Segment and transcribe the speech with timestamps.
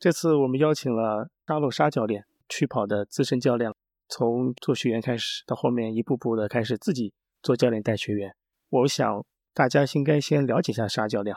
[0.00, 3.70] 这次我们邀请了沙漏沙教练，去跑的资深教练，
[4.08, 7.12] 从做学员开始，到后面一步步的开始自己
[7.42, 8.34] 做教练带学员。
[8.70, 11.36] 我想大家应该先了解一下沙教练，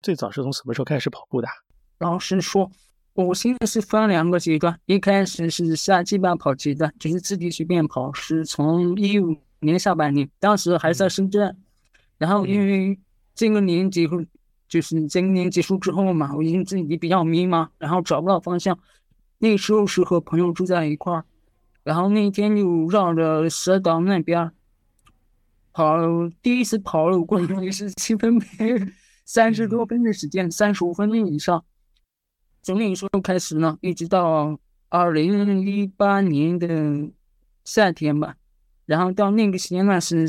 [0.00, 1.48] 最早是从什么时候开始跑步的？
[1.98, 2.70] 老实说，
[3.12, 11.54] 我现在是分两个阶段，一开始是夏季慢跑阶段，就是自己随便跑，是从一五年下半年，当时还在深圳，
[12.16, 12.98] 然后因为
[13.34, 14.24] 这个年结束，
[14.68, 18.78] 就是今年结束之后嘛，我因为自己比较迷茫，然后找不到方向。
[19.38, 21.24] 那时候是和朋友住在一块儿，
[21.84, 24.50] 然后那天就绕着蛇岛那边
[25.72, 25.96] 跑，
[26.42, 28.74] 第一次跑了过程也是七分配
[29.24, 31.64] 三十多分的时间，三十五分钟以上。
[32.62, 34.58] 从那个时候开始呢，一直到
[34.88, 37.08] 二零一八年的
[37.64, 38.34] 夏天吧，
[38.84, 40.28] 然后到那个时间段是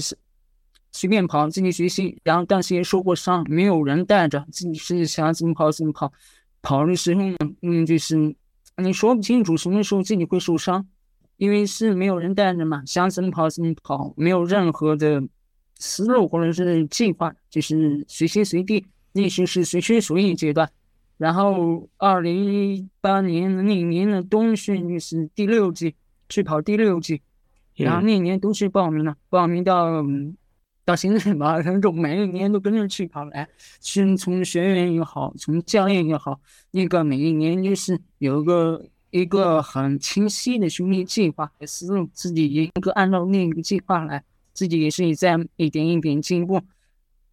[0.92, 6.12] 是随便跑，自己学习，然后当时也受过伤，没有人带着，自己是想怎么跑怎么跑。
[6.62, 8.36] 跑的时候呢，嗯，就是
[8.78, 10.88] 你说不清楚什么时候自己会受伤，
[11.38, 15.24] 因为是没有人带着嘛，想怎么跑怎么跑，没有任何的
[15.78, 20.70] 思路或者是计划，就是随心随地，那时是随心所欲阶段。
[21.18, 25.96] 然后，二零一八年那年的冬训就是第六季，
[26.30, 27.22] 去跑第六季。
[27.76, 30.04] 然后那年都去报名了，报名到
[30.90, 33.48] 到现在吧，反正每一年都跟着去跑来。
[33.80, 46.60] 是从学员也好，从教练也好，那个每一年就是有个一个很清晰的训练计划和思路，自己严格按照那个计划来，自己也是在一点一点进步。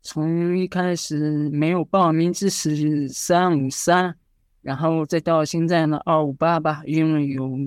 [0.03, 4.15] 从一开始没有报名支持三五三，
[4.61, 7.59] 然后再到现在呢二五八吧，用了有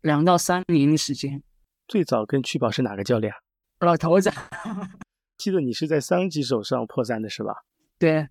[0.00, 1.40] 两到三年的时间。
[1.86, 3.32] 最早跟趣宝是哪个教练？
[3.78, 4.32] 老头子。
[5.38, 7.62] 记得你是在桑吉手上破三的是吧？
[7.98, 8.28] 对。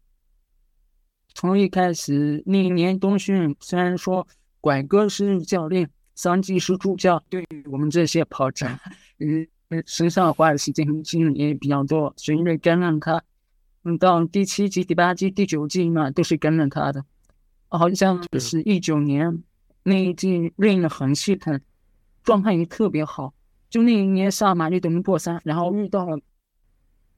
[1.33, 4.27] 从一开始那一年冬训，虽然说
[4.59, 8.67] 拐哥是教练，桑吉是助教，对于我们这些跑者，
[9.19, 9.47] 嗯，
[9.85, 13.23] 身上花的时间和精力也比较多，所以跟着他。
[13.83, 17.05] 嗯，到第七季、第八季、第九季嘛，都是跟着他的。
[17.69, 19.43] 好像是一九年
[19.83, 21.59] 那一季练的很系统，
[22.23, 23.33] 状态也特别好。
[23.69, 26.19] 就那一年上马就等于破三，然后遇到了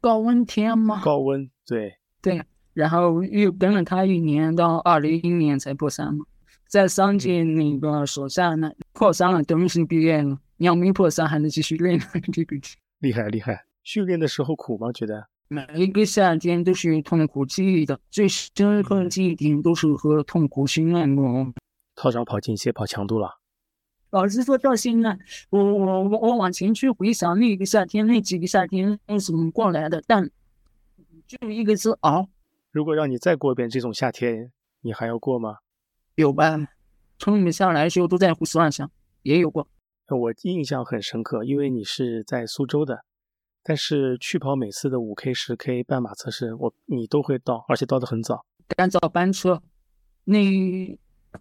[0.02, 1.02] 高温天吗。
[1.04, 2.42] 高温，对对。
[2.74, 6.26] 然后又跟了他一年，到二零一一年才破三嘛。
[6.70, 10.38] 在桑杰那个手下呢，破三了，等于是毕业了。
[10.58, 12.00] 你要没破三，还能继续练
[12.32, 12.56] 这个。
[13.00, 13.66] 厉害厉害！
[13.84, 14.92] 训练的时候苦吗？
[14.94, 15.28] 觉得？
[15.48, 21.52] 每一个夏天都是痛苦记忆的，最深刻的记忆点都是和痛苦训练过。
[21.96, 23.40] 套上跑间歇跑强度了。
[24.12, 25.18] 老实说，到现在，
[25.50, 30.30] 我我我我往前去回想那个夏天，那几个夏天是怎么过来的，但
[31.28, 32.28] 就一个字熬。
[32.72, 35.58] 如果让你再过一遍这种夏天，你还要过吗？
[36.16, 36.58] 有吧，
[37.18, 38.90] 从你们下来的时候都在胡思乱想，
[39.22, 39.68] 也有过。
[40.08, 43.06] 我印象很深刻，因为你是在苏州的。
[43.62, 49.62] 但是去跑每次的五 K、十 K 半马测试，我你都会到，而且到的很早，赶早班车。
[50.24, 50.40] 那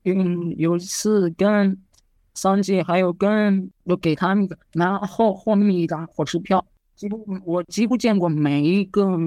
[0.04, 1.80] 嗯，有一次跟
[2.38, 9.18] 桑姐还有跟我给他们拿后后面一张火车票，几乎我几乎见过每一个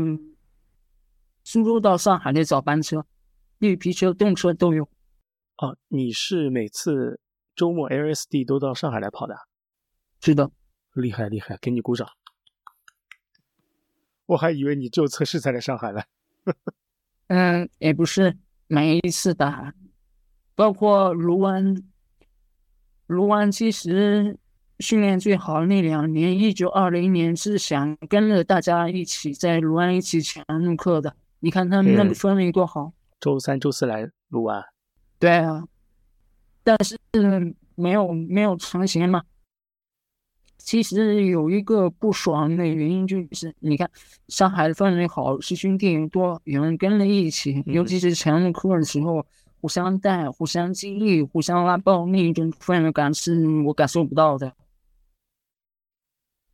[1.44, 3.06] 苏州到上海的早班车，
[3.58, 4.86] 绿皮车、动车都有。
[5.58, 7.20] 哦，你是每次
[7.54, 9.36] 周末 LSD 都到上海来跑的？
[10.22, 10.50] 是的，
[10.94, 12.08] 厉害厉害，给你鼓掌。
[14.28, 16.06] 我还以为你只有测试才来上海了。
[17.28, 19.74] 嗯，也不是每一次的，
[20.56, 21.76] 包括卢湾。
[23.12, 24.38] 卢湾其实
[24.80, 31.14] 训练最好那两年，一九二零年是想跟着大家一起在卢湾一起抢入课的。
[31.42, 32.94] 你看他们那个氛围多好。
[33.20, 34.64] 周三、周四来卢湾。
[35.20, 35.66] 对啊，
[36.64, 36.98] 但是
[37.76, 39.24] 没有没有成型嘛。
[40.58, 43.92] 其实有一个不爽的原因，就是你看
[44.30, 49.26] 上海的氛围好，师兄弟多，有人跟着一起，尤其是前入课的时候，
[49.62, 54.54] 互相带、互相激励、互相拉爆，那种氛围感是我感受不到的。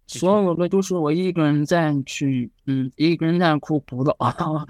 [0.05, 4.67] 所有的都是我一个人在去，嗯，一个人在苦苦的啊。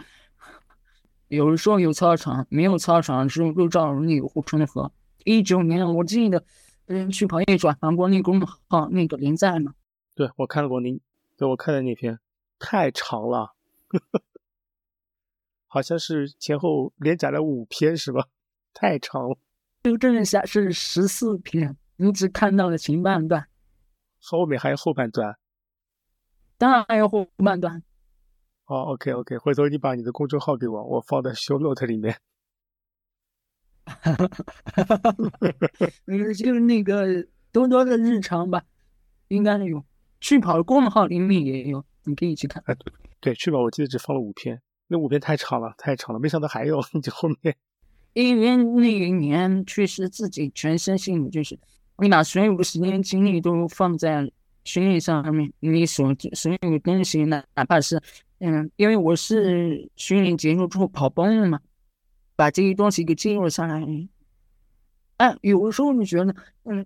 [1.28, 4.92] 有人说有操场，没有操场，只有六照人有护城河。
[5.26, 6.44] 一九年我记得。
[6.90, 9.74] 嗯，去跑业转传过那公众号那个连载吗？
[10.16, 11.02] 对，我看过您，
[11.36, 12.18] 对我看的那篇，
[12.60, 13.56] 太长了，
[15.68, 18.28] 好像是前后连载了五篇是吧？
[18.80, 19.38] 太长了。
[19.84, 23.48] 就正下是十四篇，你只看到了前半段，
[24.22, 25.36] 后面还有后半段。
[26.60, 27.82] 当然还有后半段。
[28.66, 32.20] 哦，OK OK，回头你把你的公众号给我，我放在 show note 里面。
[36.06, 38.64] 嗯，就是那个多多的日常吧，
[39.30, 39.84] 应该有。
[40.20, 42.64] 去跑的公众号里面也有，你可以去看。
[43.20, 47.58] 对，去跑我记得只放了五篇，那五篇太长了，太长了，没想到还有就后面。
[48.24, 51.60] 因为那一年确实自己全身心的，就是
[52.00, 54.32] 你把所有的时间精力都放在
[54.64, 58.02] 训练上面，你所所有的东西，哪哪怕是
[58.40, 61.60] 嗯，因为我是训练结束之后跑崩了嘛，
[62.36, 63.86] 把这些东西给记录下来。
[65.18, 66.84] 哎，有的时候你觉得，嗯，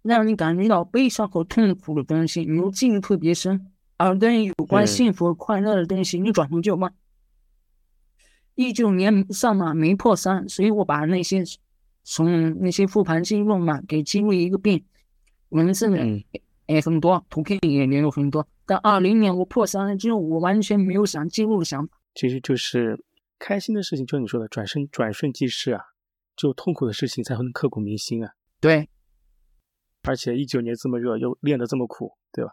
[0.00, 3.58] 让你感觉到悲伤和痛苦的东西，你又记得特别深；
[3.98, 6.90] 而对于有关幸福和快乐的东西，你转头就忘。
[8.62, 11.42] 一九年上马没破三，所以我把那些
[12.02, 14.84] 从那些复盘记录嘛给记录一个遍，
[15.50, 15.90] 文字
[16.66, 18.46] 也很多，图片也也有很多。
[18.64, 21.98] 但二零年我破三了之后，我完全没有想记录的想法。
[22.14, 23.04] 其实就是
[23.38, 25.82] 开心的事情，就你说的转身转瞬即逝啊，
[26.36, 28.32] 只有痛苦的事情才会刻骨铭心啊。
[28.60, 28.88] 对，
[30.02, 32.52] 而且一九年这么热，又练得这么苦，对吧？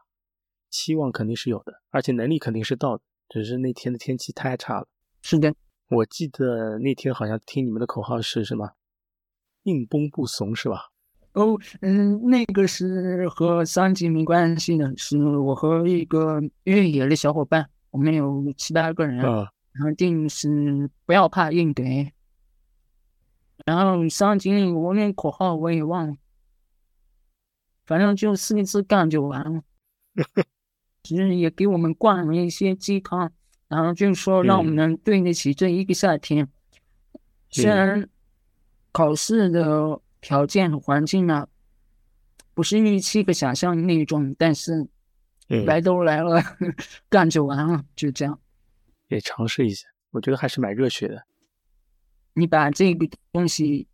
[0.70, 4.88] 期望肯定是有的，而且能力肯定是到的，只是那天的天气太差了。
[5.22, 5.54] 是的。
[5.89, 8.74] 我记得那天好像听你们的口号是什么？
[9.63, 10.91] 硬绷不怂是吧？
[11.33, 22.12] 哦，嗯，那个是和三级没关系的，是我和一个越野的小伙伴，我们有七八个人，然后定是不要怕硬怼。
[23.65, 26.15] 然后三级我那口号我也忘了，
[27.86, 29.63] 反正就四个字干就完了。
[31.03, 33.31] 其实也给我们灌了一些鸡汤。
[33.69, 36.50] 然后就是说，让我们能对得起这一个夏天。
[37.51, 38.10] 虽然
[38.92, 41.48] 考试的条件和环境呢，
[42.56, 44.88] 不是预期和想象那种，但是
[45.68, 46.42] 来都来了，
[47.10, 48.39] 干就完了，就这样。
[49.07, 51.24] 也尝试一下，我觉得还是蛮热血的。
[52.33, 53.88] 你把这个东西，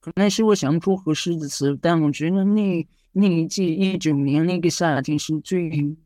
[0.00, 2.84] 可能是我想不出合适的词，但我觉得那。
[3.12, 5.96] 那一季一九年那个夏天是最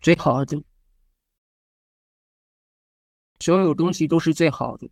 [0.00, 0.62] 最好的，
[3.40, 4.90] 所有东西都是最好的。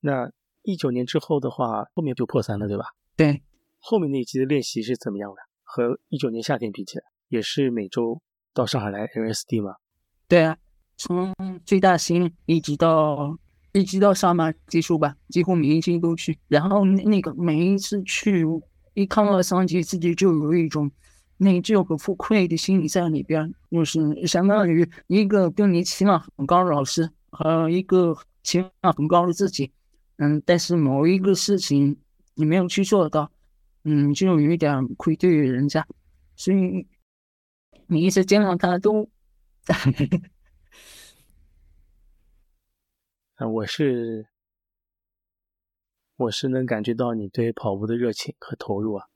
[0.00, 0.30] 那
[0.62, 2.84] 一九年之后的话，后面就破三了，对吧？
[3.16, 3.42] 对。
[3.78, 5.36] 后面那一季的练习是怎么样的？
[5.62, 8.20] 和一九年夏天比起来，也是每周
[8.52, 9.76] 到上海来 LSD 吗？
[10.28, 10.58] 对啊，
[10.98, 11.34] 从
[11.64, 13.38] 最大型一直到
[13.72, 16.38] 一直到上马结束吧，几乎每一期都去。
[16.48, 18.44] 然后那那个每一次去。
[18.94, 20.90] 一看到三级，自己就有一种
[21.38, 29.72] 内疚和负愧的心理在里边，就是相当于一个跟你期望很高的老师和一个期望很高的自己，
[30.16, 31.96] 嗯，但是某一个事情
[32.34, 33.30] 你没有去做到，
[33.84, 35.86] 嗯，就有一点愧对于人家，
[36.36, 36.86] 所以
[37.86, 39.08] 你一直见到他都，
[43.36, 44.31] 啊， 我是。
[46.22, 49.06] 我是能感觉到你对跑步的热情和投入啊！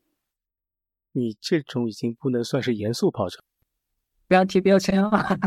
[1.12, 3.42] 你这种已经不能算是严肃跑者，
[4.26, 5.38] 不要贴标签啊！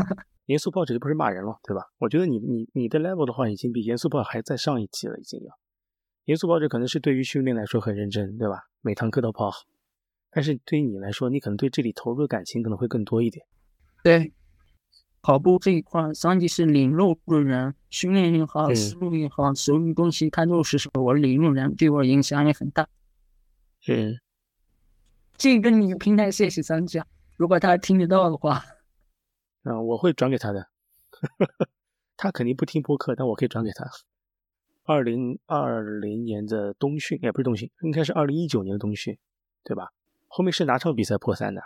[0.46, 1.84] 严肃跑者就不是骂人了，对吧？
[1.98, 5.58] 我觉得你你你的 level 的话，已经比严肃跑还在上一级了，已经要。
[6.24, 8.64] 严肃跑者可能是对于训练来说很认真，对吧？
[8.80, 9.58] 每堂课都跑好，
[10.30, 13.46] 但是对于你来说，你可能对这里投入的感情可能会更多一点。
[14.02, 14.32] 对。
[15.22, 22.88] 跑步这一块，三级是领路的人，训练也好，思路也好，所有东西他都是说我领路人，对我影响也很大。
[23.88, 24.18] 嗯，
[25.36, 27.02] 这个你平台谢谢三级，
[27.36, 28.64] 如果他听得到的话，
[29.64, 30.68] 嗯， 我会转给他的。
[32.16, 33.86] 他肯定不听播客，但我可以转给他。
[34.84, 39.18] 二零二零年的冬训，也不是冬训，应该是二零一九年的冬训，
[39.62, 39.88] 对吧？
[40.28, 41.62] 后面是哪场比赛破三的？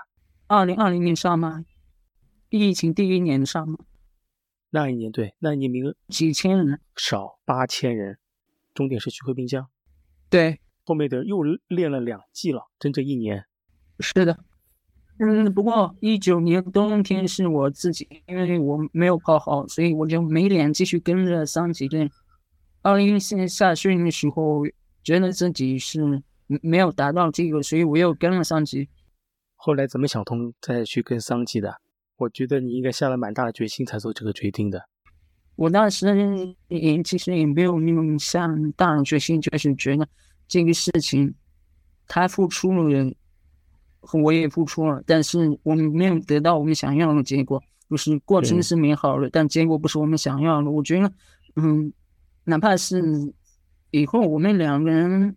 [0.47, 1.65] 二零二零年上吗？
[2.49, 3.79] 疫情第一年上吗？
[4.71, 8.19] 那一年对，那一年名额几千人，少八千人，
[8.75, 9.69] 终点是徐汇滨江。
[10.29, 13.45] 对，后面的又练了两季了，整整一年。
[14.01, 14.37] 是的，
[15.21, 22.11] 嗯，不过一九年冬天是我自己，因为我没有跑好，所以我就没脸继续跟着桑吉练。
[22.83, 24.63] 二零一四年夏训的时候，
[25.05, 26.23] 觉得自己是
[26.61, 28.89] 没有达到这个，所以我又跟了桑吉。
[29.55, 31.81] 后来怎么想通再去跟桑吉的？
[32.17, 34.89] 我觉得你应该下了蛮大的决心才做这个决定的。
[35.57, 40.07] 我当时也其实也没有那么下大的决心，就是觉得
[40.49, 41.35] 这个事情
[42.07, 43.15] 他付出了，
[44.13, 47.63] 我也付出了，但是我们没有得到我们想要的结果。
[47.91, 50.71] 就是过程是美好的，但结果不是我们想要的。
[50.71, 51.13] 我觉得，
[51.57, 51.93] 嗯，
[52.45, 53.33] 哪怕是
[53.93, 55.37] 以后我们两个人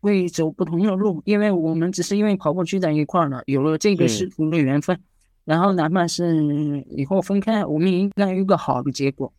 [0.00, 4.98] 会走不同的路，因为我们只是因为跑步聚在一块儿了，有了这个师徒的缘分。
[5.44, 9.32] 然后哪怕是以后分开，我们应该有一个好的结果。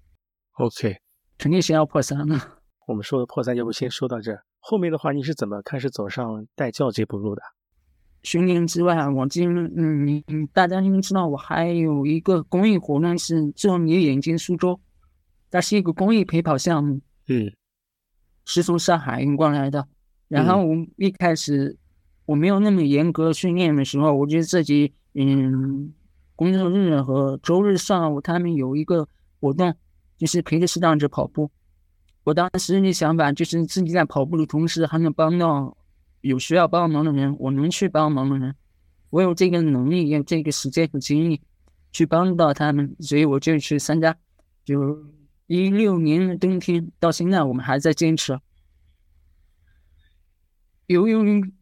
[0.53, 0.97] OK，
[1.38, 2.59] 肯定是要破三了。
[2.88, 4.43] 我们说的破三，要不先说到这儿。
[4.59, 7.41] 后面的话，你是怎么开始走上带教这步路的？
[8.24, 14.79] 训练之外，我今嗯，你嗯大家应该知道，我还有一个公益活动是做你眼睛苏州，
[15.51, 17.51] 它是一个公益陪跑项目，嗯
[18.45, 19.88] 是从上海运过来的。
[20.27, 21.77] 然后我一开始
[22.25, 25.93] 我没有那么严格训练的时候，我觉得自己嗯，
[26.36, 29.07] 工作日和周日上午他们有一个
[29.39, 29.74] 活动，
[30.17, 31.50] 就是陪着视障者跑步。
[32.25, 35.77] 我当时的想法就是自己在跑步的同时，还能帮到
[36.19, 38.55] 有需要帮忙的人，我能去帮忙的人，
[39.10, 41.41] 我有这个能力，有这个时间和精力
[41.91, 44.17] 去帮到他们，所以我就去参加。
[44.65, 45.05] 就
[45.48, 48.38] 一六年的冬天到现在，我们还在坚持。
[50.88, 51.53] 由于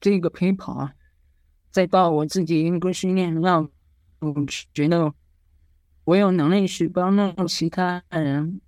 [0.00, 0.90] 这个陪跑，
[1.74, 3.68] 再到我自己严格训练，让
[4.20, 4.32] 我
[4.72, 5.12] 觉得
[6.04, 8.60] 我有能力去帮到其他人，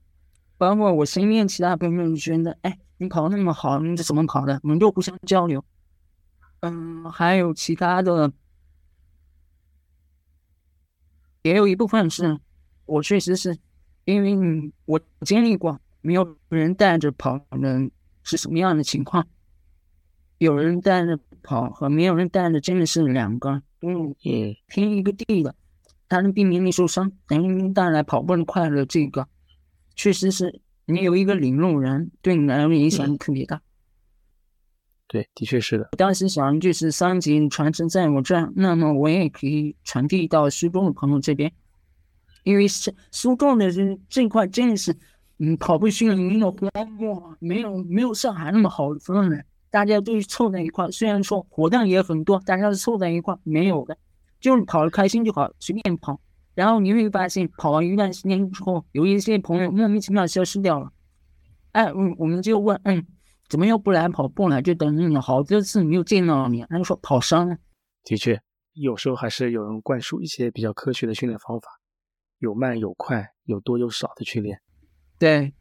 [0.59, 4.59] 包括我身边其他朋友觉得，哎，你跑那么好，你是怎么跑的？
[4.65, 5.65] 我们就互相交流。
[6.59, 8.33] 嗯，还有其他的，
[11.43, 12.41] 也有一部分是
[12.87, 13.57] 我确实是
[14.05, 17.89] 因为你我经历过，没有人带着跑的人
[18.25, 19.25] 是什么样的情况。
[20.39, 25.55] 有人带着跑和没有人带着真的是两个，嗯，也天一个地的，
[26.09, 28.85] 他能避免你受伤，能带来跑步的快乐。
[28.85, 29.27] 这个
[29.95, 33.63] 确实是你有一个领路人，对你来说影响特别大。
[35.09, 35.89] 对，的确是的。
[35.93, 41.53] 我当时想就是三级传承在我这儿，那么我也可以传递到苏州的朋友这边，
[42.43, 44.95] 因为是苏州的这这块真的是，
[45.39, 49.43] 嗯，跑步训练的荒漠，没有没有上海那么好的氛围。
[49.77, 53.95] 大家都凑在一块，虽然说活动也很多，大家是凑在一块，没有的，
[54.41, 56.19] 就是跑得开心就好，随便跑。
[56.55, 60.91] 然后你会发现，跑完一段时间之后，有一些朋友莫名其妙消失掉了。
[61.73, 63.07] 哎，嗯，我们就问，嗯，
[63.51, 64.63] 怎么又不来跑步了？
[64.63, 67.59] 就等你好多次没有见到你，他就说跑伤了。
[68.03, 68.41] 的确，
[68.73, 71.69] 有时候还是有人灌输一些比较科学的训练方法，
[72.39, 74.59] 有慢有快，有多有少的去练。
[75.19, 75.53] 对，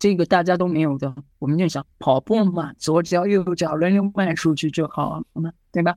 [0.00, 5.94] 这个大家都没有的，我们就想跑步嘛，左脚右脚轮流迈出去就好了嘛，对吧？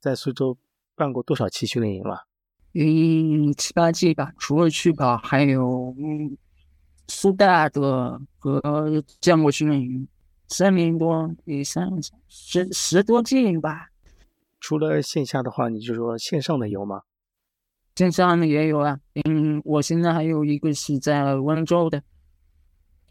[0.00, 0.56] 在苏州
[0.94, 2.26] 办过多少期训练营了？
[2.72, 6.36] 嗯，七八季吧，除了去跑，还有嗯，
[7.08, 10.08] 苏大的和江国训练营，
[10.48, 11.90] 三年多，也三
[12.28, 13.90] 十十多季吧。
[14.60, 17.02] 除了线下的话，你就说线上的有吗？
[17.96, 22.02] 线上的也有啊，嗯，我现在还有一个是在温州的，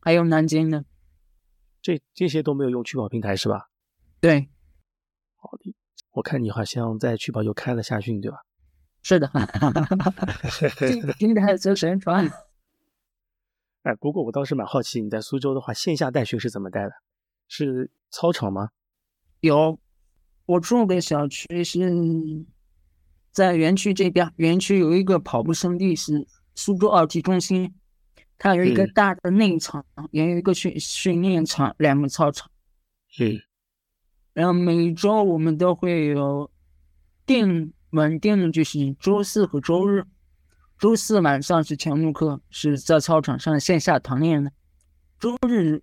[0.05, 0.85] 还有南京的，
[1.81, 3.71] 这这些都没有用趣跑平台是吧？
[4.21, 4.49] 对，
[5.35, 5.73] 好的，
[6.11, 8.45] 我看你好像在趣跑又开了夏训对吧？
[9.01, 9.31] 是的，
[10.77, 12.31] 这个平台做宣传。
[13.81, 16.91] 哎，不过我倒是蛮好奇，你在苏州的话，线下带训是怎么带的？
[17.47, 18.69] 是操场吗？
[19.39, 19.79] 有，
[20.45, 22.45] 我住的小区是
[23.31, 27.73] 在园区这边，园区有一个跑步圣地是苏州奥体中心，
[28.37, 32.49] 它有一个嗯大的内场，也有一个训训练场，两个操场。
[33.19, 33.41] 嗯
[34.33, 36.51] 然后每周我们都会有
[37.25, 40.03] 定稳定的，就是周四和周日。
[40.77, 44.51] 周四晚上是强度课，是在操场上线下团练的。
[45.17, 45.81] 周日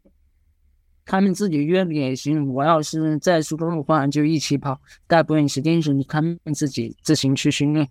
[1.07, 7.89] 他们自己约的也行，我要是在苏州的话就一起跑，大部分时间是他们自己自行去训练。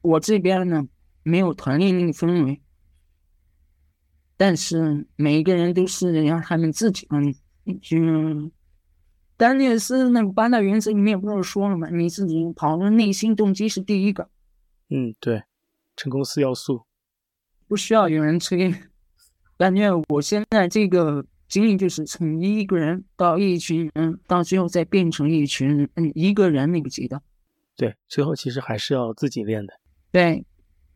[0.00, 0.88] 我这边呢
[1.22, 2.60] 没有团练那个氛围，
[4.36, 7.34] 但是每一个人都是让他们自己嗯
[7.92, 8.52] 嗯。
[9.36, 11.88] 单列斯那个八大原则里面不是说了吗？
[11.90, 14.28] 你自己跑的内心动机是第一个，
[14.88, 15.42] 嗯，对，
[15.96, 16.82] 成功四要素。
[17.66, 18.72] 不需要有人催。
[19.56, 27.20] 感觉我现在这个经历就是从一个人到一群人，到最后再变成一群嗯一个人那个阶段。
[27.74, 29.72] 对，最后其实还是要自己练的。
[30.12, 30.44] 对，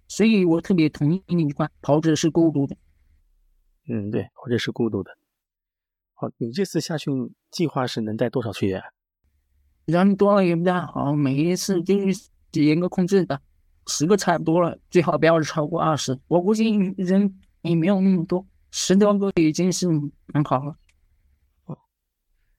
[0.07, 2.76] 所以我特别同意那句话：跑者是孤独的。
[3.88, 5.16] 嗯，对，或者是孤独的。
[6.14, 8.83] 好，你这次下训计划是能带多少学员？
[9.85, 13.40] 人多了也不太好，每一次就是严格控制的，
[13.87, 16.19] 十个差不多了，最好不要超过二十。
[16.26, 19.87] 我估计人也没有那么多，十多个已经是
[20.33, 20.76] 很好了。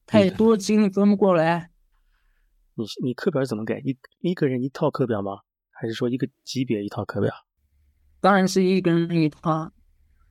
[0.05, 1.71] 太多精力分不过来。
[2.75, 3.81] 你你课表怎么给？
[3.81, 5.39] 一一个人一套课表吗？
[5.71, 7.33] 还是说一个级别一套课表？
[8.21, 9.71] 当然是一个人一套。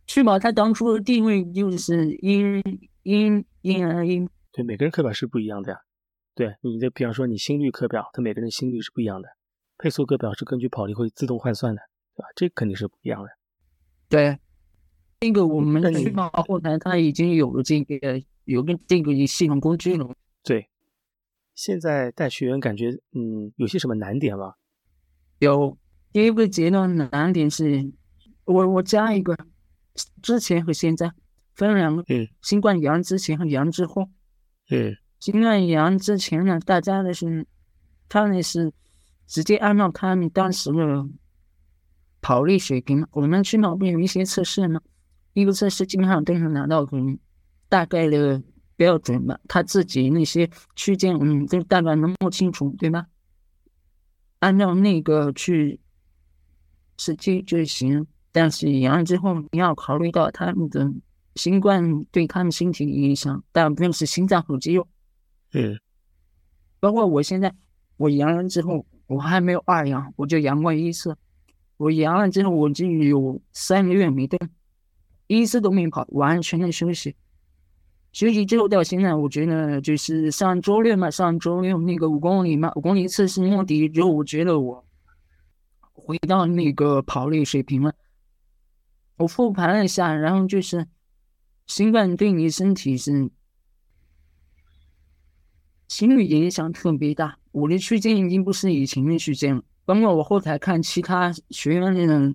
[0.06, 2.62] 去保他当初的定位就是因
[3.02, 5.78] 因因而因，对，每个人课表是不一样的呀。
[6.34, 9.28] 对你的，比方说你心率课表，它每个人心率是不一样的。
[9.78, 11.80] 配速课表是根据跑力会自动换算的，
[12.14, 12.28] 对吧？
[12.36, 13.28] 这肯定是不一样的。
[14.08, 14.38] 对，
[15.20, 20.08] 那个我们去跑后台，它已经有了这个有个这个系统工具了。
[20.42, 20.68] 对，
[21.54, 24.54] 现在带学员感觉，嗯，有些什么难点吗？
[25.40, 25.76] 有
[26.12, 27.92] 第一个阶段的难点是，
[28.44, 29.36] 我我加一个，
[30.22, 31.12] 之前和现在
[31.54, 34.08] 分两个，嗯，新冠阳之前和阳之后。
[34.70, 37.46] 嗯新冠阳之前呢，大家的是，
[38.08, 38.72] 他们是
[39.26, 41.08] 直接按照他们当时的
[42.20, 44.80] 跑力水平，我们去那边有一些测试嘛，
[45.32, 47.18] 一个测试基本上都能拿到嗯
[47.68, 48.42] 大概的
[48.76, 53.06] 标准吧，他自己那些区间嗯都大概能摸清楚，对吧？
[54.40, 55.80] 按照那个去
[56.98, 60.92] 实际就行，但是阳了之后你要考虑到他们的
[61.36, 64.86] 新冠对他们身体的影响，大部分是心脏和肌肉。
[65.54, 65.80] 嗯
[66.78, 67.54] 包括我现在，
[67.96, 71.16] 我阳了之后，我还没有二阳，我就阳过一次。
[71.78, 74.38] 我阳了之后，我就有三个月没动，
[75.28, 77.16] 一次都没跑，完全的休息。
[78.12, 84.84] 休息之后到现在，我觉得就是上周六嘛，上周六那个五公里嘛，五公里测试摸底之后，我觉得我
[85.94, 87.94] 回到那个跑力水平了。
[89.16, 90.86] 我复盘了一下，然后就是
[91.66, 93.30] 新冠对你身体是
[95.88, 99.62] 心率影响特别大，我的区间已经不是以前的区间了。
[99.84, 102.34] 包括我后台看其他学员的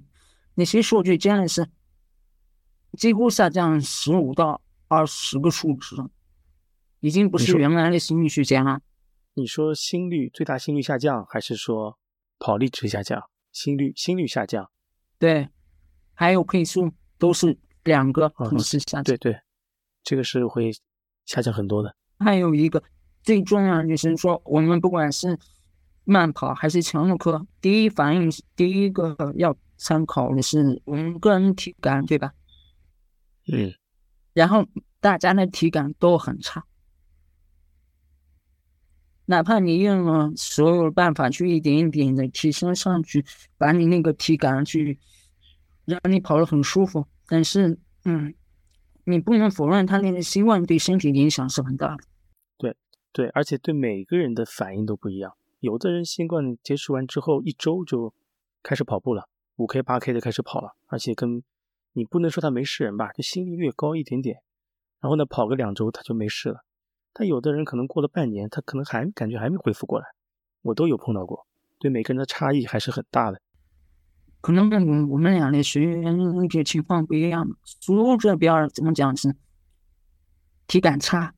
[0.55, 1.67] 那些数据，真的是
[2.97, 5.97] 几乎下降十五到二十个数值，
[7.01, 8.79] 已经不是原来的心率区间了。
[9.33, 11.99] 你说心率最大心率下降，还是说
[12.39, 13.29] 跑力值下降？
[13.51, 14.71] 心率心率下降？
[15.19, 15.49] 对，
[16.21, 19.03] 还有配速都是两个嗯同时下降。
[19.03, 19.35] 对对，
[20.03, 20.71] 这个是会
[21.25, 21.95] 下降很多的。
[22.19, 22.83] 还有一个
[23.23, 25.35] 最重要的就是说，我们不管是
[26.03, 32.31] 慢跑还是强度课，第一反应是第一个要参考的是我们个人体感，对吧？
[33.51, 33.73] 嗯
[34.33, 34.67] 然后
[34.99, 36.63] 大家的体感都很差，
[39.25, 43.25] 哪怕你用了所有的办法去一点一点的提升上去，
[43.57, 44.99] 把你那个体感去
[45.91, 48.33] 让你跑得很舒服，但是嗯，
[49.05, 52.03] 你不能否认它那个新冠对身体影响是很大的。
[52.57, 52.75] 对，
[53.11, 55.33] 对而且对每个人的反应都不一样。
[55.59, 58.13] 有的人新冠结束完之后一周就
[58.63, 59.27] 开始跑步了，
[59.57, 61.43] 五 K 八 K 的开始跑了，而且跟
[61.93, 64.37] 你不能说他没事人吧，就心率略高一点点，
[64.99, 66.63] 然后呢跑个两周他就没事了。
[67.13, 70.05] 但有的人可能过了半年，他可能还感觉还没恢复过来，
[70.61, 71.45] 我都有碰到过。
[71.77, 73.41] 对每个人的差异还是很大的。
[74.41, 77.47] 可能我我们俩的学员那个情况不一样。
[77.63, 79.35] 苏州这边怎么讲是
[80.67, 81.33] 体感差，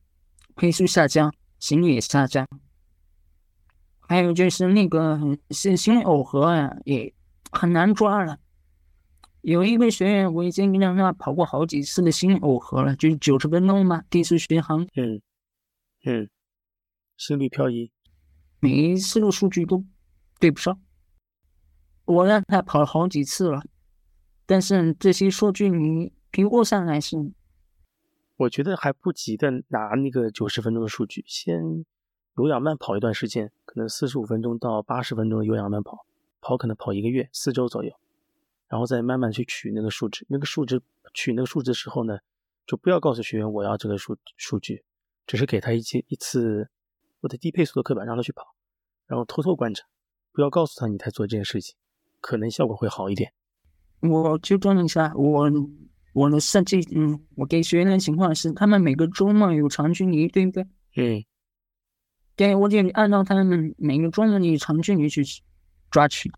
[0.56, 2.48] 配速下降，心率也下降，
[4.00, 7.12] 还有就是那个心心率耦合啊，也
[7.50, 8.38] 很难抓了。
[9.42, 15.20] 有一位学员，我已经让他跑过好几次的心率耦合了，就是九十分钟嘛，第一次巡航，嗯
[16.06, 16.30] 嗯，
[17.18, 17.90] 心率漂移。
[18.60, 19.84] 每一次的数据都
[20.40, 20.80] 对不上。
[22.04, 23.62] 我让他跑了好几次了，
[24.46, 27.16] 但是这些数据你评估上来是
[28.36, 31.84] 我觉得还不急的拿那个九十分钟的数据，先
[32.36, 36.04] 有氧慢跑一段时间，可能四十五分钟到八十分钟的有氧慢跑，
[36.40, 37.94] 跑可能跑一个月，四周左右，
[38.68, 40.26] 然后再慢慢去取那个数值。
[40.28, 40.82] 那个数值
[41.14, 42.18] 取那个数值时候呢，
[42.66, 44.84] 就不要告诉学员我要这个数数据，
[45.26, 46.68] 只是给他一节一次
[47.20, 48.56] 我的低配速的课表让他去跑，
[49.06, 49.86] 然后偷偷观察，
[50.32, 51.76] 不要告诉他你在做这件事情，
[52.24, 53.30] 可能效果会好一点。
[54.00, 55.50] 我纠正一下，我
[56.14, 60.64] 我的设计，嗯，我给学员的情况是，他们每个周末有长距离，对不对？
[60.96, 61.22] 嗯
[62.34, 65.22] 对，我就按照他们每个周末的长距离去
[65.90, 66.30] 抓取。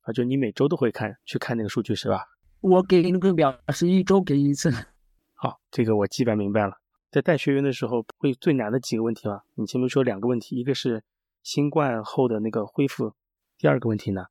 [0.00, 2.24] 啊，就你每周都会看去看那个数据是吧？
[2.60, 4.72] 我给那个表是一周给一次，
[5.34, 6.72] 好，这个我基本明白了。
[7.12, 9.42] 在带学员的时候，会最难的几个问题吗？
[9.54, 11.04] 你前面说两个问题，一个是
[11.42, 13.14] 新冠后的那个恢复，
[13.56, 14.24] 第二个问题呢？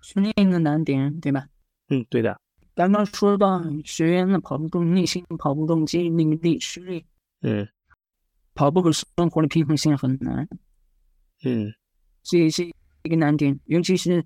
[0.00, 1.46] 训练的难点，对吧？
[1.88, 2.40] 嗯，对的，
[2.74, 7.04] 刚刚说到学员的跑步动力性、跑步动机那个力驱力，
[7.42, 7.68] 嗯
[8.54, 10.48] 跑步和生活的平衡性很难，
[11.44, 11.72] 嗯
[12.22, 13.58] 这也是一个难点。
[13.64, 14.24] 尤其是，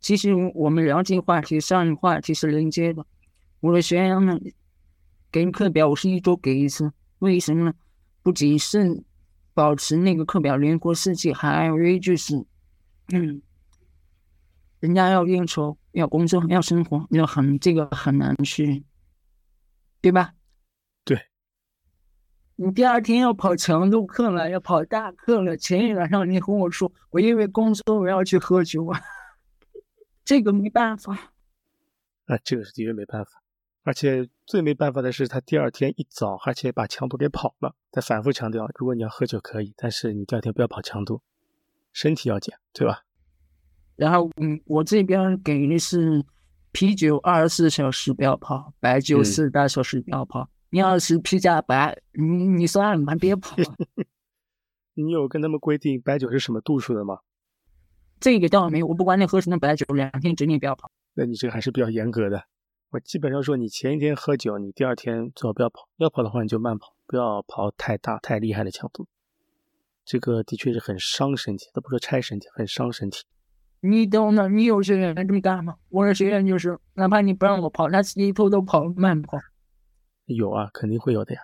[0.00, 3.06] 其实我们聊这个话题上一个话题是连接的。
[3.60, 4.40] 我的学员们
[5.30, 7.74] 给课表，我是一周给一次，为什么呢？
[8.22, 9.02] 不仅是
[9.54, 12.44] 保持那个课表灵活设计，还有一就是，
[13.12, 13.40] 嗯，
[14.80, 18.84] 人家要应酬、要工作、要生活，要很这个很难去，
[20.00, 20.34] 对吧？
[21.04, 21.20] 对。
[22.56, 25.56] 你第二天要跑强度课了，要跑大课了。
[25.56, 29.00] 前一晚上你和我说，我因为工作我要去喝酒啊，
[30.24, 31.32] 这个没办法。
[32.26, 33.30] 啊，这个是的确没办法。
[33.84, 37.74] 而且最没办法的是，他第二天一早，而且把强度给跑了。
[37.90, 41.22] 他反复强调，如果你要喝酒可以，但是你第二天不要跑强度，
[41.92, 43.04] 身体要紧，对吧？
[43.98, 46.24] 然后，嗯，我这边给的是
[46.70, 50.48] 啤酒二十四小时不要跑，白酒四十八小时不要跑。
[50.70, 53.56] 你要是啤加白，你你算了，别跑。
[54.94, 57.18] 你有跟他们规定白酒是什么度数的吗？
[58.20, 60.90] 这个倒没有，我不管你喝什么白酒，两天之内不要跑。
[61.14, 62.44] 那你这个还是比较严格的。
[62.90, 65.88] 我基本上说，你前一天喝酒，你第二天最好不要跑。
[65.96, 69.08] 要跑的话，你就慢跑，不要跑太大、太厉害的强度。
[70.04, 73.24] 这个的确是很伤身体，都不说拆身体，很伤身体。
[73.80, 75.76] 你懂的，你有学员这么干吗？
[75.88, 79.38] 我的学员就是，哪怕你不让我跑，他自己偷偷跑慢跑。
[80.26, 81.40] 有啊，肯定会有的呀。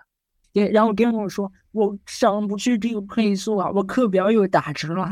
[0.53, 5.09] 对，然后跟我说，我上不去这个配速啊，我课表又打折了。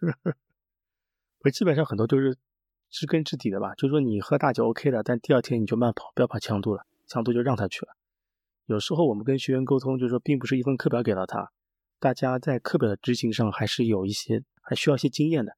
[1.44, 2.36] 我基本上很多都是。
[2.92, 7.92] 知根知底的吧，就是说你喝大酒 OK 的，但第二天你就慢跑，不要跑强度了，强度就让他去了。
[8.66, 11.52] 有时候我们跟学员沟通，就是说并不是一份课表给到他，
[12.00, 15.56] 大家在课表的执行上还是有一些，还需要一些经验的，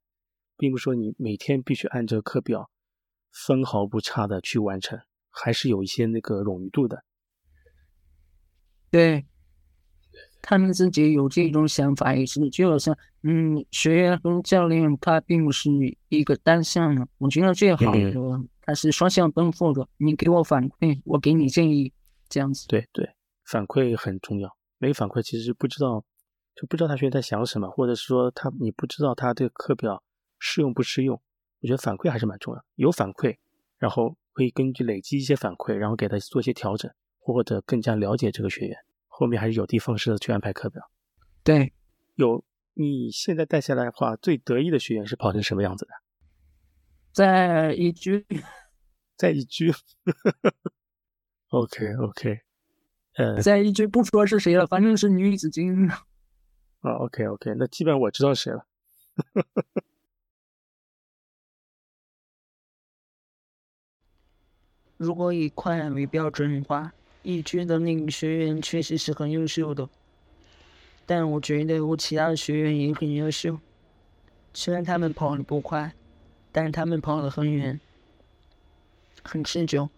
[0.63, 2.71] 并不是说你每天必须按这个课表
[3.33, 4.97] 分毫不差的去完成，
[5.29, 7.03] 还是有一些那个冗余度的。
[8.89, 9.27] 对。
[10.41, 15.71] 他们自己有这种想法，也是就好像，嗯，学员跟教练他并不是
[16.09, 17.07] 一个单向的。
[17.19, 18.13] 我觉得最好的
[18.61, 19.89] 他是双向奔赴的。
[19.99, 21.93] 你给我反馈，我给你建议，
[22.29, 22.67] 这样子。
[22.69, 23.09] 对对，
[23.45, 24.57] 反馈很重要。
[24.79, 26.05] 没反馈，其实不知道，
[26.57, 30.03] 就不知道他学员在想什么，或者是说他你不知道他这个课表
[30.45, 31.15] 适用不适用。
[31.61, 32.65] 我觉得反馈还是蛮重要。
[32.75, 33.37] 有反馈，
[33.79, 38.77] 然后可以根据累积一些反馈，然后给他做一些调整，或者更加了解这个学员。
[39.07, 40.83] 后面还是有的放矢的去安排课表。
[41.45, 41.73] 对，
[42.17, 45.93] 有你现在带下来的话，最得意的学员是跑成什么样子的？
[47.13, 48.27] 在一居，
[49.17, 49.73] 在一居。
[51.51, 52.41] OK OK，
[53.15, 55.89] 呃，在一居不说是谁了，反正是女子精英。
[55.89, 56.01] 啊
[56.99, 58.67] OK OK，那基本上我知道谁了。
[65.03, 66.93] 如果以快为标准的话。
[67.25, 69.89] 一军的那个学员确实是很优秀的，
[71.07, 73.61] 但我觉得我其他的学员也很优秀。
[74.53, 75.95] 虽然他们跑的不快，
[76.51, 77.81] 但是他们跑的很远，
[79.23, 79.89] 很持久。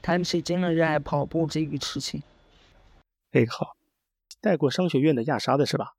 [0.00, 2.22] 他们是真的热爱跑步这个事情。
[3.32, 3.76] 哎，好，
[4.40, 5.96] 带过商学院的亚莎的是吧？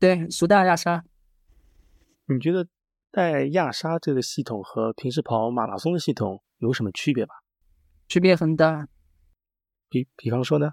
[0.00, 1.04] 对，苏大亚莎。
[2.26, 2.66] 你觉得
[3.10, 7.34] 带亚沙这个系统和平时跑马拉松的系统有什么区别吧？
[8.06, 8.88] 区别很大，
[9.88, 10.72] 比比方说呢，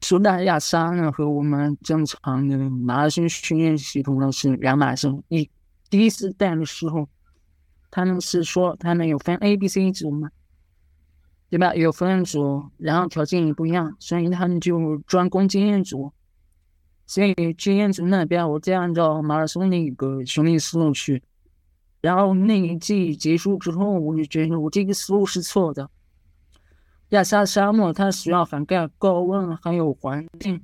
[0.00, 5.08] 苏大亚沙呢和我们正常的马拉松训练系统呢是两码事。
[5.28, 5.50] 你
[5.88, 7.08] 第一次带的时候，
[7.90, 10.30] 他们是说他们有分 A、B、C 组嘛，
[11.48, 11.74] 对吧？
[11.74, 16.12] 有分组，然后条件也不一样，所以他们就专攻经验组。
[17.06, 21.22] 所以经验组那边，我就按照马拉松那个训练思路去。
[22.00, 25.90] 然后那一季结束之后，我就觉得我这个思路是错的。
[27.10, 30.62] 亚沙沙漠它需要涵盖高温还有环境，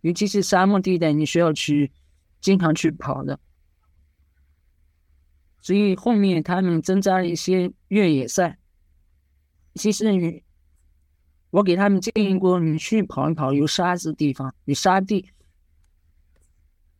[0.00, 1.92] 尤其是沙漠地带，你需要去
[2.40, 3.38] 经常去跑的。
[5.60, 8.58] 所以后面他们增加了一些越野赛。
[9.74, 10.42] 其实你，
[11.50, 15.30] 我给他们建议过，你去跑一跑有沙子的地方，有沙地。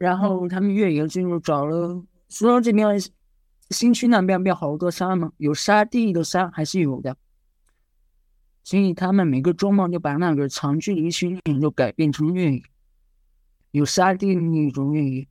[0.03, 3.01] 然后他们越野进入找了苏州这边
[3.71, 5.31] 新区那边不有好多沙吗？
[5.37, 7.17] 有沙地的沙还是有的。
[8.65, 12.63] 所以他们每个周末就把那个长距离训练就改变成越野，
[13.71, 15.29] 有沙地的那种越野，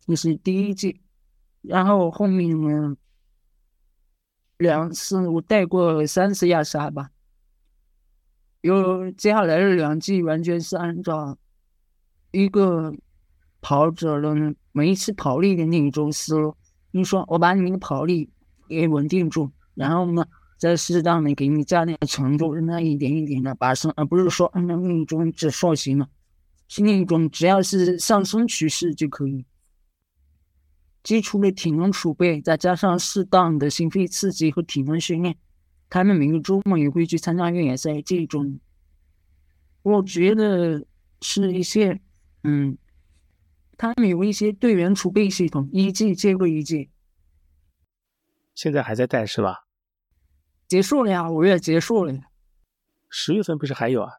[0.00, 1.00] 这是第一季。
[1.62, 2.94] 然后后面呢，
[4.58, 7.08] 两次我带过三次亚沙吧。
[8.60, 11.38] 有接下来的两季完全是按照
[12.30, 12.94] 一个
[13.62, 16.54] 跑者的每一次跑力的那种思路，
[16.90, 18.28] 你说我把你的跑力
[18.68, 20.26] 给稳定住，然后呢？
[20.58, 26.08] 再适当的给你加点强度，让它一点一点的把升，而不是说按照那种指数型的，
[26.68, 29.44] 是那种只要是上升趋势就可以。
[31.02, 35.36] 基础的体能储备，再加上适当的心肺刺激和体能训练，
[35.90, 38.00] 他们每个周末也会去参加越野赛。
[38.00, 38.60] 这种，
[39.82, 40.86] 我觉得
[41.22, 42.00] 是一些，
[42.44, 42.78] 嗯，
[43.82, 46.88] 他们有一些队员储备系统，一季接过一季。
[48.54, 49.64] 现在还在带是吧？
[50.68, 52.14] 结束了呀，五月结束了。
[53.08, 54.12] 十月份不是还有啊？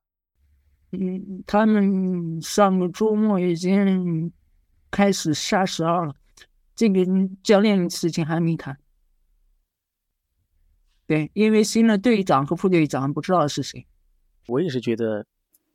[0.91, 4.33] 嗯，他们上个周末已经
[4.91, 6.13] 开始杀十二了。
[6.75, 7.05] 这个
[7.41, 8.77] 教练事情还没谈。
[11.07, 13.87] 对，因为新的队长和副队长不知道是谁。
[14.49, 15.25] 我也是觉得，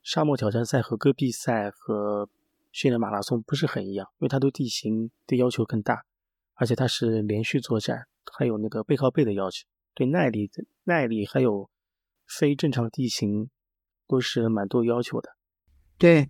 [0.02, 2.28] 沙漠挑战赛和戈壁赛和
[2.72, 6.04] 训练马拉松不是很一样，因为它对地形的要求更大，
[6.54, 10.50] 而且它是连续作战，还有那个背靠背的要求，对耐力、
[10.84, 11.68] 耐力还有
[12.26, 13.50] 非正常地形
[14.06, 15.30] 都是蛮多要求的。
[15.96, 16.28] 对，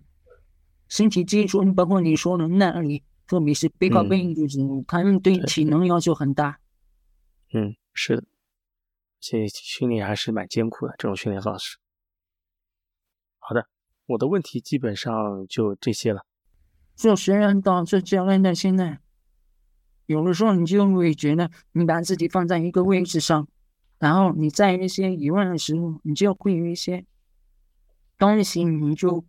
[0.87, 6.59] 身体基础，包括你说的耐力，特别是背靠背，就是他们对体能要求很大。
[7.53, 8.23] 嗯，是的。
[9.19, 11.77] 这训练还是蛮艰苦的，这种训练方式。
[13.37, 13.67] 好的，
[14.05, 16.25] 我的问题基本上就这些了。
[16.99, 18.99] 做学员到做教练的现在，
[20.05, 23.47] 有的时候你就会觉得你把自己放在一个位置上，
[23.99, 27.05] 然后你在一些疑问的时候，你就会有一些
[28.17, 29.23] 东西，你就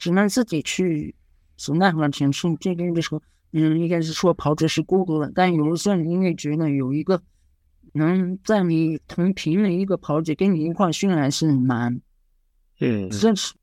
[0.00, 1.14] 只能自己去
[1.56, 2.56] 从那块陈述。
[2.60, 3.22] 这边就说，
[3.52, 7.22] 嗯，应该是说跑者是孤独的，但有的时候你会觉得有一个。
[7.94, 12.00] 能在你同频的一个跑者跟你一块训练是蛮，
[12.80, 13.54] 嗯，支持。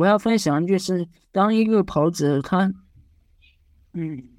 [0.00, 2.72] 我要分享就是，当一个跑者他，
[3.92, 4.30] 嗯，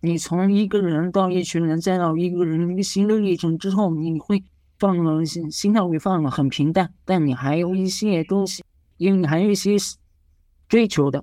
[0.00, 4.42] 你从一个人到一群人，再到一个人一个新的历程之后，你会
[4.78, 8.64] 放了心，心态会放了很平淡，但你还有一些东西，
[8.96, 9.76] 因为你还有一些
[10.70, 11.22] 追求的。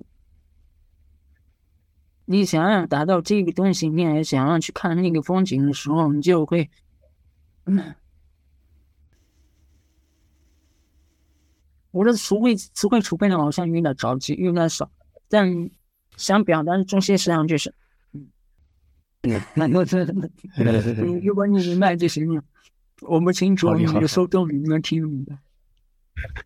[2.26, 6.70] 你想要达到这个东西，你还想要去看那个风景的时候，你就会，
[7.64, 7.96] 嗯，
[11.96, 14.90] 我的词汇词汇储备量好像有点着急，有点少，
[15.30, 15.70] 但
[16.18, 17.74] 想表达的中心实际上就是，
[19.22, 20.04] 嗯，那我这，
[21.24, 22.42] 如果你明白就行了，
[23.00, 25.38] 我们清楚，你的收动你能听明白。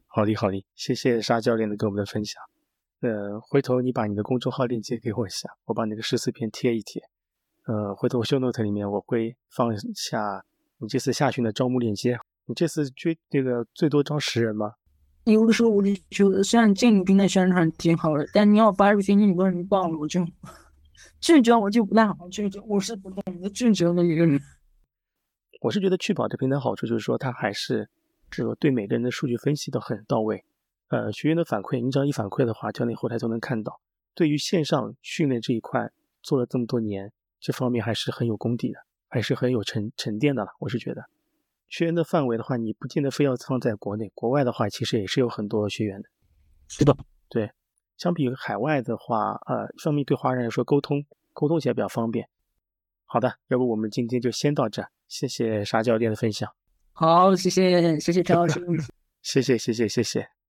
[0.07, 2.41] 好的，好的，谢谢沙教练的给我们的分享。
[3.01, 7.03] 呃，回头你把你的公众号链接给我一下，我把那个十四篇贴一贴。
[7.67, 10.45] 呃，回头我 show note 里面我会放下
[10.79, 12.21] 你这次下旬的招募链接。
[12.47, 14.75] 你这次追这个最多招十人吗？
[15.33, 20.25] 有的时候我就觉得虽然建立平台宣传挺好的，但你要发出去，你多人报了，我就
[21.21, 22.61] 拒绝，我就不太好拒绝。
[22.67, 24.41] 我是不懂得拒绝的一个人。
[25.63, 27.89] 我是觉得去跑这平台好处就是说，它还是
[28.31, 30.45] 这个对每个人的数据分析都很到位。
[30.89, 33.81] 呃，学员的反馈，你只要一反馈的话，教练后台都能看到。
[34.15, 35.91] 对于线上训练这一块，
[36.23, 40.51] 做了这么多年，这方面还是很有功底的，还是很有沉沉淀的了。
[40.59, 41.05] 我是觉得，
[41.71, 46.09] 学员的范围的话，你不见得非要放在国内，国外的话，其实也是有很多学员的。
[46.79, 46.95] 对吧，
[47.29, 47.51] 对，
[47.97, 51.03] 相比海外的话，呃，一方面对华人来说沟通
[51.33, 52.29] 沟通起来比较方便。
[53.05, 56.53] 好的，要不我们今天就先到这，谢谢沙教练的分享。
[56.93, 58.61] 好，谢谢谢谢陈老师，
[59.23, 60.40] 谢谢谢谢谢谢。